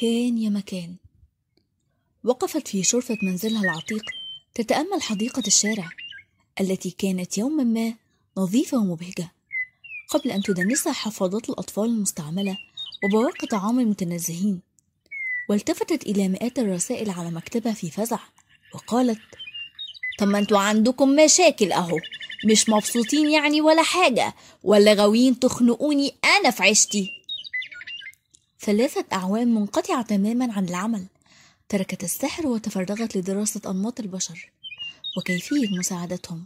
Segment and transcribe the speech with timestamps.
[0.00, 0.96] كان يا مكان.
[2.24, 4.02] وقفت في شرفة منزلها العتيق
[4.54, 5.88] تتأمل حديقة الشارع
[6.60, 7.94] التي كانت يوما ما
[8.36, 9.32] نظيفة ومبهجة.
[10.08, 12.56] قبل أن تدنسها حفاضات الأطفال المستعملة
[13.04, 14.60] وبواقي طعام المتنزهين
[15.48, 18.18] والتفتت إلى مئات الرسائل على مكتبها في فزع
[18.74, 19.20] وقالت
[20.18, 21.98] طب ما أنتوا عندكم مشاكل أهو
[22.44, 27.17] مش مبسوطين يعني ولا حاجة ولا غاويين تخنقوني أنا في عيشتي؟
[28.68, 31.06] ثلاثة أعوام منقطعة تماما عن العمل
[31.68, 34.50] تركت السحر وتفرغت لدراسة أنماط البشر
[35.18, 36.44] وكيفية مساعدتهم.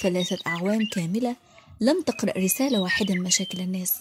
[0.00, 1.36] ثلاثة أعوام كاملة
[1.80, 3.94] لم تقرأ رسالة واحدة من مشاكل الناس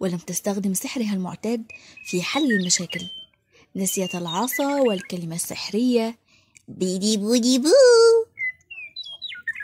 [0.00, 1.64] ولم تستخدم سحرها المعتاد
[2.04, 3.06] في حل المشاكل.
[3.76, 6.18] نسيت العصا والكلمة السحرية
[6.68, 7.68] بيدي بودي بو.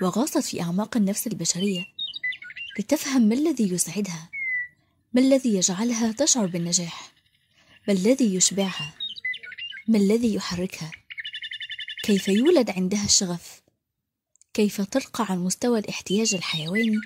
[0.02, 1.84] وغاصت في أعماق النفس البشرية
[2.78, 4.33] لتفهم ما الذي يسعدها.
[5.14, 7.12] ما الذي يجعلها تشعر بالنجاح؟
[7.88, 8.94] ما الذي يشبعها؟
[9.88, 10.90] ما الذي يحركها؟
[12.02, 13.62] كيف يولد عندها الشغف؟
[14.54, 16.96] كيف ترقى عن مستوى الاحتياج الحيواني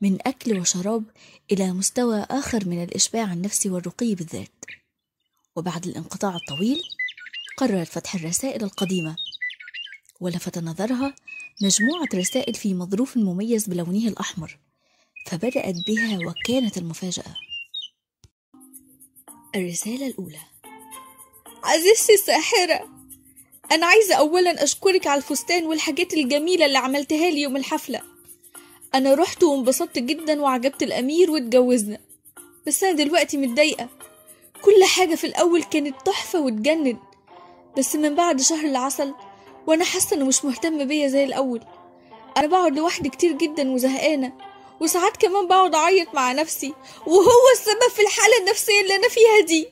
[0.00, 1.04] من أكل وشراب
[1.52, 4.64] إلى مستوى آخر من الإشباع النفسي والرقي بالذات؟
[5.56, 6.82] وبعد الانقطاع الطويل
[7.56, 9.16] قررت فتح الرسائل القديمة
[10.20, 11.14] ولفت نظرها
[11.62, 14.58] مجموعة رسائل في مظروف مميز بلونه الأحمر
[15.26, 17.43] فبدأت بها وكانت المفاجأة.
[19.54, 20.38] الرسالة الأولى.
[21.64, 22.88] عزيزتي الساحرة
[23.72, 28.00] أنا عايزة أولا أشكرك على الفستان والحاجات الجميلة اللي عملتها لي يوم الحفلة.
[28.94, 31.98] أنا رحت وانبسطت جدا وعجبت الأمير واتجوزنا
[32.66, 33.88] بس أنا دلوقتي متضايقة.
[34.62, 36.98] كل حاجة في الأول كانت تحفة وتجنن
[37.78, 39.14] بس من بعد شهر العسل
[39.66, 41.60] وأنا حاسة إنه مش مهتم بيا زي الأول.
[42.36, 44.32] أنا بقعد لوحدي كتير جدا وزهقانة
[44.80, 46.74] وساعات كمان بقعد أعيط مع نفسي
[47.06, 49.68] وهو السبب في الحالة النفسية اللي أنا فيها دي.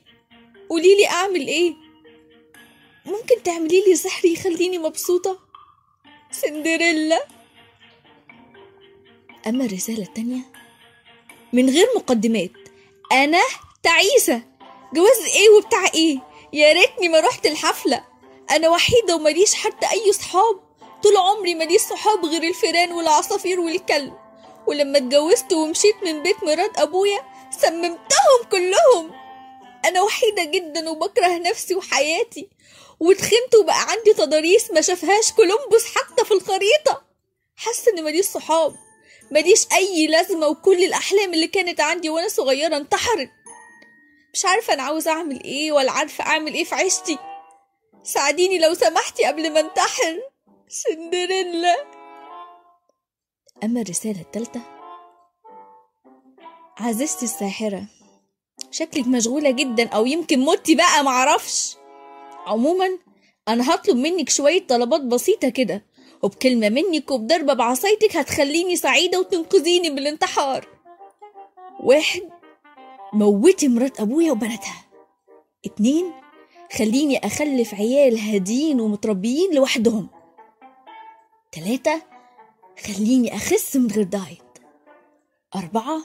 [0.69, 1.73] قوليلي أعمل إيه؟
[3.05, 5.39] ممكن تعملي لي سحر يخليني مبسوطة؟
[6.31, 7.25] سندريلا.
[9.47, 10.41] أما الرسالة التانية
[11.53, 12.51] من غير مقدمات
[13.11, 13.41] أنا
[13.83, 14.41] تعيسة.
[14.93, 16.17] جواز إيه وبتاع إيه؟
[16.53, 18.05] يا ريتني ما رحت الحفلة.
[18.51, 20.59] أنا وحيدة ومليش حتى أي صحاب.
[21.03, 24.13] طول عمري ماليش صحاب غير الفيران والعصافير والكلب.
[24.67, 27.19] ولما اتجوزت ومشيت من بيت مرات أبويا
[27.61, 29.11] سممتهم كلهم.
[29.85, 32.49] أنا وحيدة جدا وبكره نفسي وحياتي.
[32.99, 37.03] واتخنت وبقى عندي تضاريس ما شافهاش كولومبوس حتى في الخريطة.
[37.55, 38.75] حاسة إن ماليش صحاب.
[39.31, 43.29] ماليش أي لازمة وكل الأحلام اللي كانت عندي وأنا صغيرة انتحرت.
[44.33, 47.17] مش عارفة أنا عاوزة أعمل إيه ولا عارفة أعمل إيه في عيشتي.
[48.03, 50.19] ساعديني لو سمحتي قبل ما انتحر.
[50.67, 51.75] سندريلا.
[53.63, 54.61] أما الرسالة التالتة.
[56.79, 57.83] عزيزتي الساحرة
[58.71, 61.75] شكلك مشغولة جدا أو يمكن متي بقى معرفش.
[62.45, 62.89] عموما
[63.47, 65.85] أنا هطلب منك شوية طلبات بسيطة كده
[66.23, 70.67] وبكلمة منك وبضربة بعصايتك هتخليني سعيدة وتنقذيني من الانتحار
[71.83, 72.21] واحد
[73.13, 74.85] موتي مرات أبويا وبناتها.
[75.65, 76.11] اتنين
[76.77, 80.07] خليني أخلف عيال هاديين ومتربيين لوحدهم.
[81.51, 82.01] تلاتة
[82.79, 84.39] خليني أخس من غير دايت.
[85.55, 86.01] أربعة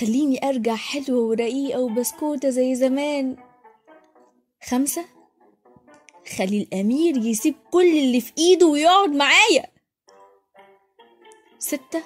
[0.00, 3.36] خليني أرجع حلوة ورقيقة وبسكوتة زي زمان.
[4.68, 5.04] خمسة
[6.38, 9.66] خلي الأمير يسيب كل اللي في إيده ويقعد معايا.
[11.58, 12.02] ستة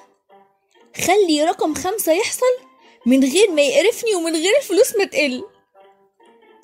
[0.97, 2.69] خلي رقم خمسة يحصل
[3.07, 5.45] من غير ما يقرفني ومن غير الفلوس ما تقل.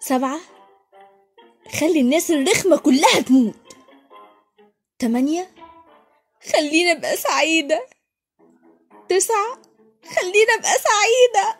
[0.00, 0.40] سبعة
[1.80, 3.54] خلي الناس الرخمة كلها تموت.
[4.98, 5.50] تمانية
[6.52, 7.86] خلينا أبقى سعيدة.
[9.08, 9.62] تسعة؟
[10.16, 11.58] خلينا أبقى سعيدة.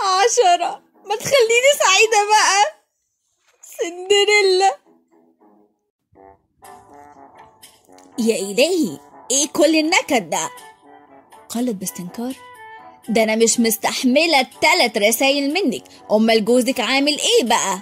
[0.00, 2.82] عشرة؟ ما تخليني سعيدة بقى.
[3.62, 4.78] سندريلا.
[8.18, 8.98] يا إلهي
[9.30, 10.50] إيه كل النكد ده؟
[11.48, 12.34] قالت باستنكار.
[13.08, 15.84] ده أنا مش مستحملة التلات رسايل منك.
[16.10, 17.80] أمال جوزك عامل إيه بقى؟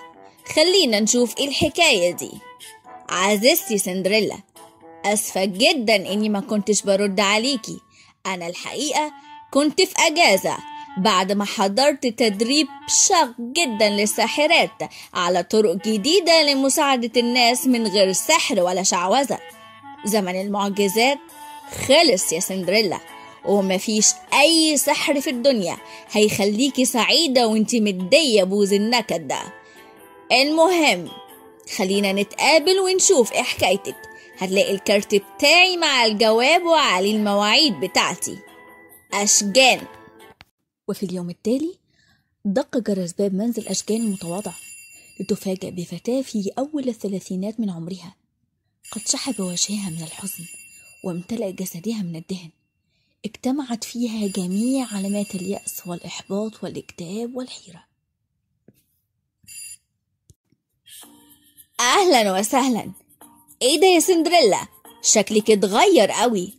[0.56, 2.30] خلينا نشوف إيه الحكاية دي.
[3.08, 4.38] عزيزتي سندريلا
[5.04, 7.80] أسفة جدا إني ما كنتش برد عليكي.
[8.26, 9.12] أنا الحقيقة
[9.50, 10.56] كنت في أجازة
[10.98, 12.66] بعد ما حضرت تدريب
[13.06, 14.70] شاق جدا للساحرات
[15.14, 19.38] على طرق جديدة لمساعدة الناس من غير سحر ولا شعوذة.
[20.04, 21.18] زمن المعجزات
[21.88, 23.00] خلص يا سندريلا
[23.44, 24.06] ومفيش
[24.40, 25.76] أي سحر في الدنيا
[26.12, 29.40] هيخليكي سعيدة وإنتي مدية بوز النكد ده.
[30.32, 31.08] المهم
[31.76, 33.96] خلينا نتقابل ونشوف إيه حكايتك.
[34.40, 38.38] هتلاقي الكارت بتاعي مع الجواب وعليه المواعيد بتاعتي.
[39.12, 39.86] أشجان.
[40.88, 41.78] وفي اليوم التالي
[42.44, 44.52] دق جرس باب منزل أشجان المتواضع
[45.20, 48.14] لتفاجأ بفتاة في أول الثلاثينات من عمرها.
[48.92, 50.44] قد شحب وجهها من الحزن
[51.04, 52.50] وامتلأ جسدها من الدهن.
[53.24, 57.84] اجتمعت فيها جميع علامات اليأس والإحباط والإكتئاب والحيرة.
[61.80, 62.92] أهلا وسهلا.
[63.62, 64.60] إيه ده يا سندريلا؟
[65.02, 66.54] شكلك اتغير قوي.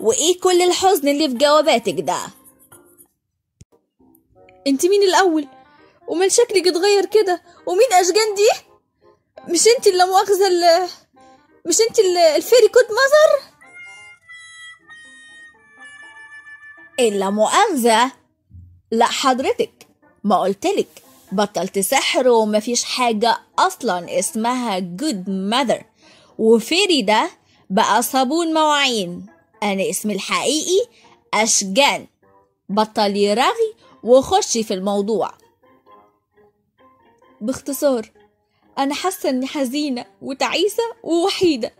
[0.00, 2.18] وإيه كل الحزن اللي في جواباتك ده؟
[4.66, 5.48] أنت مين الأول؟
[6.08, 8.48] ومال شكلك اتغير كده؟ ومين أشجان دي؟
[9.52, 10.88] مش أنت اللي مؤاخذه ال-
[11.66, 13.52] مش أنت ال- ال fairy godmother؟
[17.00, 18.12] الا مؤاخذة
[18.90, 19.86] لا حضرتك.
[20.24, 20.88] ما قلتلك.
[21.32, 25.82] بطلت سحر ومفيش حاجة أصلا اسمها جود ماذر
[26.38, 27.30] وفيري ده
[27.70, 29.26] بقى صابون مواعين.
[29.62, 30.86] أنا اسمي الحقيقي
[31.34, 32.06] أشجان
[32.68, 35.30] بطلي رغي وخشي في الموضوع.
[37.40, 38.10] باختصار
[38.78, 41.74] أنا حاسة إني حزينة وتعيسة ووحيدة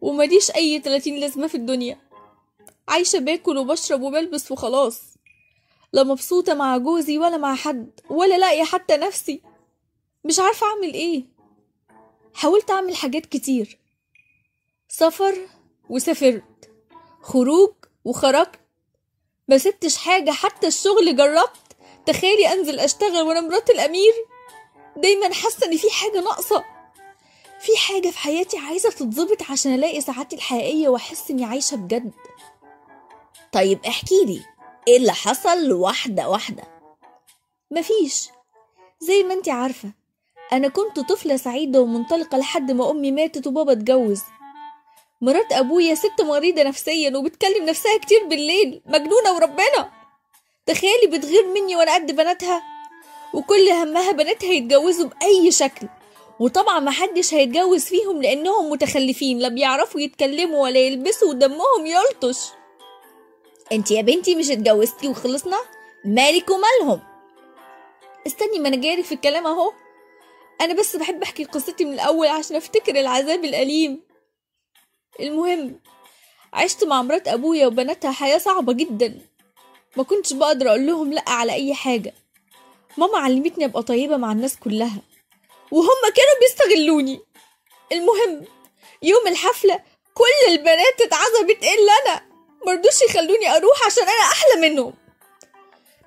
[0.00, 1.98] ومليش أي 30 لازمة في الدنيا.
[2.88, 5.02] عايشة باكل وبشرب وبلبس وخلاص.
[5.92, 9.42] لا مبسوطة مع جوزي ولا مع حد ولا لاقية حتى نفسي.
[10.24, 11.24] مش عارفة أعمل إيه.
[12.34, 13.78] حاولت أعمل حاجات كتير.
[14.88, 15.36] سفر
[15.90, 16.70] وسافرت.
[17.22, 17.74] خروج
[18.04, 18.60] وخرجت.
[19.48, 21.76] ما سبتش حاجة حتى الشغل جربت.
[22.06, 24.12] تخيلي أنزل أشتغل وأنا مرات الأمير.
[24.96, 26.64] دايما حاسة إن في حاجة ناقصة.
[27.60, 32.12] في حاجة في حياتي عايزة تتظبط عشان ألاقي سعادتي الحقيقية وأحس إني عايشة بجد.
[33.52, 34.44] طيب احكيلي
[34.88, 36.64] إيه اللي حصل واحدة واحدة؟
[37.70, 38.28] مفيش.
[39.00, 39.92] زي ما انت عارفة.
[40.52, 44.20] أنا كنت طفلة سعيدة ومنطلقة لحد ما أمي ماتت وبابا اتجوز.
[45.20, 49.90] مرات أبويا ست مريضة نفسيا وبتكلم نفسها كتير بالليل مجنونة وربنا.
[50.66, 52.62] تخيلي بتغير مني وأنا قد بناتها؟
[53.34, 55.88] وكل همها بناتها يتجوزوا بأي شكل.
[56.40, 62.38] وطبعا محدش هيتجوز فيهم لأنهم متخلفين لا بيعرفوا يتكلموا ولا يلبسوا ودمهم يلطش.
[63.72, 65.58] أنت يا بنتي مش اتجوزتي وخلصنا؟
[66.04, 67.00] مالك ومالهم؟
[68.26, 69.72] استني ما أنا جايلك في الكلام أهو.
[70.60, 74.02] أنا بس بحب أحكي قصتي من الأول عشان أفتكر العذاب الأليم.
[75.20, 75.80] المهم
[76.52, 79.18] عشت مع مرات أبويا وبناتها حياة صعبة جدا.
[79.96, 82.14] ما كنتش بقدر أقول لهم لأ على أي حاجة.
[82.96, 85.02] ماما علمتني أبقى طيبة مع الناس كلها
[85.70, 87.20] وهم كانوا بيستغلوني.
[87.92, 88.44] المهم
[89.02, 89.80] يوم الحفلة
[90.14, 92.22] كل البنات اتعذبت إلا أنا.
[92.66, 94.94] مرضوش يخلوني أروح عشان أنا أحلى منهم.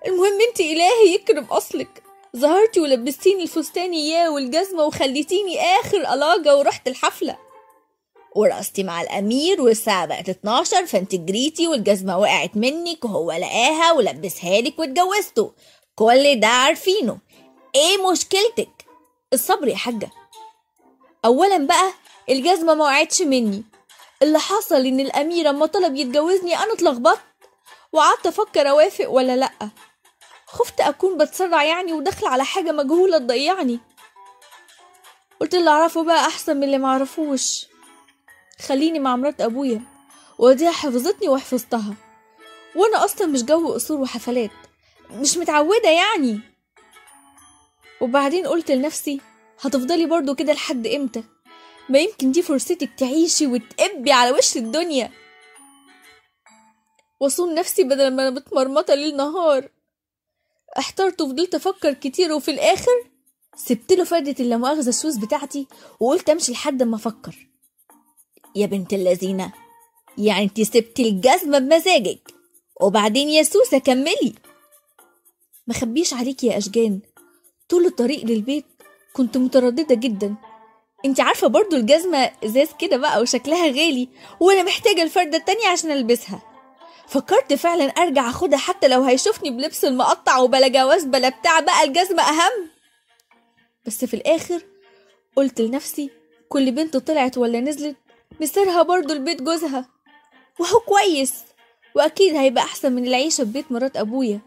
[0.08, 2.04] المهم انت إلهي يكرم أصلك.
[2.38, 7.38] ظهرتي ولبستيني الفستان إياه والجزمة وخليتيني آخر ألاجة ورحت الحفلة.
[8.36, 14.80] ورقصتي مع الأمير والساعة بقت 12 فانت جريتي والجزمة وقعت منك وهو لقاها ولبسها لك
[14.80, 15.52] واتجوزته.
[15.96, 17.18] كل ده عارفينه.
[17.76, 18.86] إيه مشكلتك؟
[19.34, 20.10] الصبر يا حاجة.
[21.26, 21.92] اولا بقى
[22.30, 23.64] الجزمة ما وقعتش مني.
[24.22, 27.20] اللي حصل إن الأمير أما طلب يتجوزني أنا اتلخبطت.
[27.94, 29.52] وقعدت أفكر أوافق ولا لأ.
[30.48, 33.80] خفت أكون بتسرع يعني وداخلة على حاجة مجهولة تضيعني.
[35.40, 37.68] قلت اللي أعرفه بقى أحسن من اللي معرفوش
[38.68, 39.82] خليني مع مرات أبويا.
[40.40, 41.94] وديها حفظتني وحفظتها.
[42.76, 44.52] وأنا أصلا مش جو قصور وحفلات.
[45.12, 46.40] مش متعودة يعني.
[48.02, 49.22] وبعدين قلت لنفسي
[49.62, 51.24] هتفضلي برضو كده لحد إمتى؟
[51.90, 55.12] ما يمكن دي فرصتك تعيشي وتقبي على وش الدنيا.
[57.20, 59.70] واصوم نفسي بدل ما أنا متمرمطة ليل نهار.
[60.80, 62.92] احترت وفضلت أفكر كتير وفي الآخر
[63.58, 65.68] سبت له فردة اللامؤاخذة السوس بتاعتي
[66.00, 67.48] وقلت أمشي لحد ما أفكر.
[68.56, 69.54] يا بنت اللذينة
[70.18, 72.34] يعني انت سبتي الجزمة بمزاجك
[72.82, 74.36] وبعدين يا سوسة كملي.
[75.68, 77.00] مخبيش عليكي يا أشجان
[77.70, 78.66] طول الطريق للبيت
[79.14, 80.36] كنت مترددة جدا.
[81.06, 86.55] انت عارفة برضو الجزمة إزاز كده بقى وشكلها غالي وأنا محتاجة الفردة التانية عشان ألبسها.
[87.08, 92.24] فكرت فعلا أرجع أخدها حتى لو هيشوفني بلبس المقطع وبلا جواز بلا بتاع بقى الجزمة
[92.24, 92.70] أهم.
[93.86, 94.62] بس في الآخر
[95.36, 96.10] قلت لنفسي
[96.50, 97.96] كل بنت طلعت ولا نزلت
[98.42, 99.90] مصيرها برضو البيت جوزها.
[100.60, 101.34] وهو كويس
[101.96, 104.40] وأكيد هيبقى أحسن من العيشة في بيت مرات أبويا.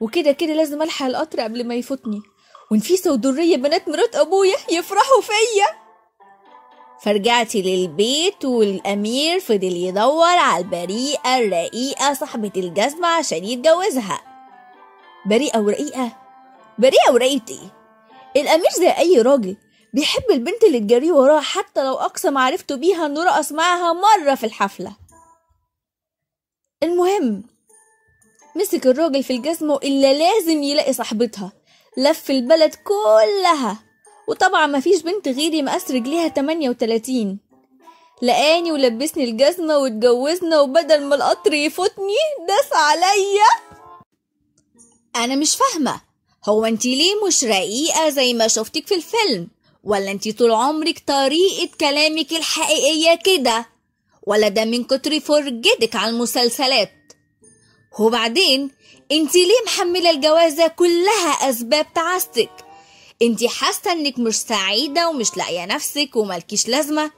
[0.00, 2.22] وكده كده لازم ألحق القطر قبل ما يفوتني.
[2.70, 5.83] ونفيسة ودرية بنات مرات أبويا يفرحوا فيا.
[7.04, 14.20] فرجعتي للبيت والأمير فضل يدور على البريئة الرقيقة صاحبة الجزمة عشان يتجوزها.
[15.26, 16.16] بريئة ورقيقة؟
[16.78, 19.56] بريئة ورقيقة إيه؟ الأمير زي أي راجل
[19.92, 24.46] بيحب البنت اللي تجريه وراه حتى لو أقصى معرفته بيها إنه رقص معاها مرة في
[24.46, 24.96] الحفلة.
[26.82, 27.44] المهم
[28.56, 31.52] مسك الراجل في الجزمة إلا لازم يلاقي صاحبتها.
[31.96, 33.78] لف البلد كلها.
[34.28, 37.38] وطبعا مفيش بنت غيري مقاس رجليها 38
[38.22, 42.14] لقاني ولبسني الجزمة واتجوزنا وبدل ما القطر يفوتني
[42.48, 43.74] داس عليا.
[45.16, 46.00] أنا مش فاهمة
[46.48, 49.48] هو انت ليه مش رقيقة زي ما شفتك في الفيلم؟
[49.84, 53.66] ولا انت طول عمرك طريقة كلامك الحقيقية كده؟
[54.26, 56.90] ولا ده من كتر فرجتك على المسلسلات؟
[57.98, 58.70] وبعدين
[59.12, 62.50] انت ليه محملة الجوازة كلها أسباب تعاستك
[63.22, 67.10] انت حاسة انك مش سعيدة ومش لاقية نفسك ومالكيش لازمة؟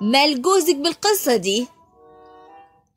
[0.00, 1.66] مال جوزك بالقصة دي.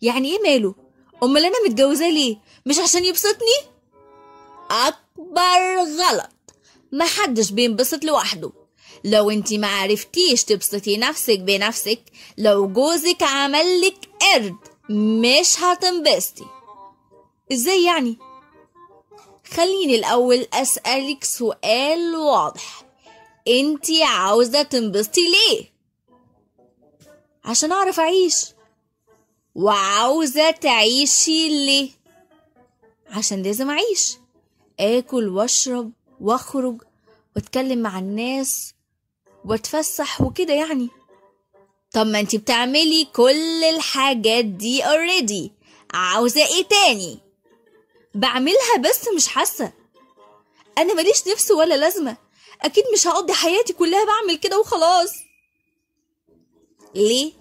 [0.01, 0.75] يعني إيه ماله؟
[1.23, 3.57] امال أنا متجوزاه ليه؟ مش عشان يبسطني؟
[4.71, 6.29] أكبر غلط.
[6.91, 8.51] محدش بينبسط لوحده.
[9.03, 11.99] لو انتي معرفتيش تبسطي نفسك بنفسك
[12.37, 14.55] لو جوزك عملك قرد
[14.89, 16.45] مش هتنبسطي.
[17.51, 18.17] إزاي يعني؟
[19.53, 22.83] خليني الأول أسألك سؤال واضح
[23.47, 25.71] انتي عاوزة تنبسطي ليه؟
[27.45, 28.45] عشان أعرف أعيش
[29.55, 31.89] وعاوزة تعيشي ليه؟
[33.09, 34.17] عشان لازم أعيش
[34.79, 35.91] آكل وأشرب
[36.21, 36.81] وأخرج
[37.35, 38.73] وأتكلم مع الناس
[39.45, 40.89] وأتفسح وكده يعني
[41.91, 45.51] طب ما انتي بتعملي كل الحاجات دي اوريدي
[45.93, 47.19] عاوزة إيه تاني؟
[48.15, 49.71] بعملها بس مش حاسة.
[50.77, 52.17] أنا ماليش نفس ولا لازمة.
[52.61, 55.13] أكيد مش هقضي حياتي كلها بعمل كده وخلاص.
[56.95, 57.31] ليه؟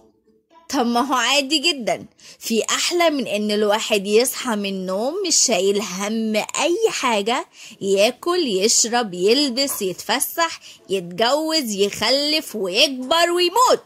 [0.69, 2.07] طب ما هو عادي جدا.
[2.39, 7.47] في أحلى من إن الواحد يصحى من النوم مش شايل هم أي حاجة.
[7.81, 13.83] ياكل يشرب يلبس يتفسح يتجوز يخلف ويكبر ويموت.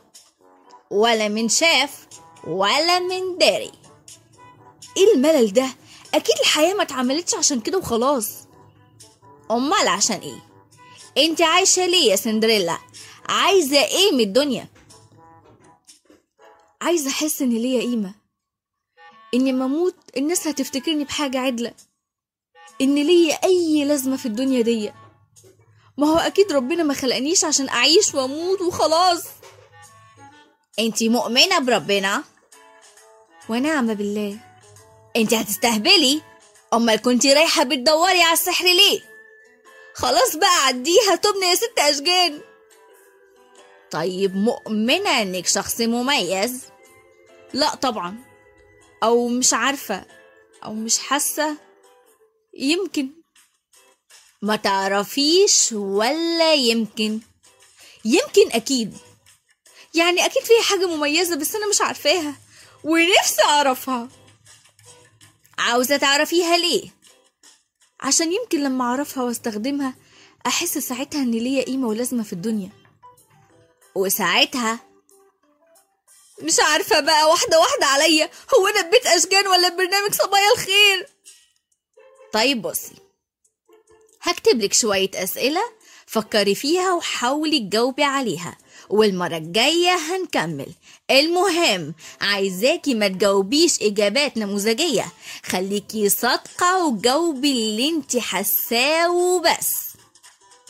[0.90, 2.06] ولا من شاف
[2.46, 3.72] ولا من داري.
[4.96, 5.68] إيه الملل ده؟
[6.14, 8.28] أكيد الحياة ما اتعملتش عشان كده وخلاص
[9.50, 10.38] أمال عشان إيه؟
[11.24, 12.78] أنت عايشة ليه يا سندريلا؟
[13.28, 14.68] عايزة إيه من الدنيا؟
[16.82, 18.14] عايزة أحس إن ليا قيمة
[19.34, 21.74] إني لما أموت الناس هتفتكرني بحاجة عدلة
[22.80, 24.92] إن ليا أي لازمة في الدنيا دي
[25.96, 29.24] ما هو أكيد ربنا ما خلقنيش عشان أعيش وأموت وخلاص
[30.78, 32.24] أنت مؤمنة بربنا؟
[33.48, 34.38] ونعم بالله
[35.16, 36.22] أنت هتستهبلي؟
[36.74, 39.00] أمال كنتي رايحة بتدوري على السحر ليه؟
[39.94, 42.40] خلاص بقى عديها تبني يا ست أشجان.
[43.90, 46.62] طيب مؤمنة إنك شخص مميز؟
[47.52, 48.24] لا طبعا.
[49.02, 50.04] أو مش عارفة.
[50.64, 51.56] أو مش حاسة.
[52.58, 53.10] يمكن.
[54.42, 57.20] ما تعرفيش ولا يمكن.
[58.04, 58.96] يمكن أكيد.
[59.94, 62.34] يعني أكيد فيها حاجة مميزة بس أنا مش عارفاها
[62.84, 64.08] ونفسي أعرفها.
[65.58, 66.90] عاوزة تعرفيها ليه؟
[68.00, 69.94] عشان يمكن لما أعرفها وأستخدمها
[70.46, 72.70] أحس ساعتها إن ليا قيمة ولازمة في الدنيا.
[73.94, 74.80] وساعتها
[76.42, 81.06] مش عارفة بقى واحدة واحدة عليا هو أنا ببيت أشجان ولا برنامج صبايا الخير؟
[82.32, 82.94] طيب بصي
[84.22, 85.62] هكتب لك شوية أسئلة
[86.06, 88.58] فكري فيها وحاولي تجاوبي عليها.
[88.90, 90.66] والمرة الجاية هنكمل.
[91.10, 95.12] المهم عايزاكي ما تجاوبيش إجابات نموذجية.
[95.44, 99.84] خليكي صادقة وجاوبي اللي انت حاساه وبس.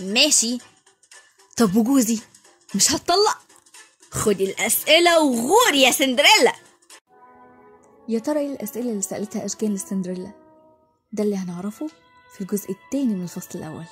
[0.00, 0.58] ماشي؟
[1.56, 2.18] طب وجوزي؟
[2.74, 3.38] مش هتطلق.
[4.10, 6.52] خدي الأسئلة وغوري يا سندريلا.
[8.08, 10.32] يا ترى إيه الأسئلة اللي سألتها أشجان لسندريلا؟
[11.12, 11.86] ده اللي هنعرفه
[12.34, 13.84] في الجزء التاني من الفصل الأول.